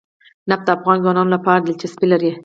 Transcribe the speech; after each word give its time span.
نفت 0.49 0.63
د 0.67 0.69
افغان 0.77 0.97
ځوانانو 1.03 1.33
لپاره 1.35 1.59
دلچسپي 1.67 2.07
لري. 2.13 2.31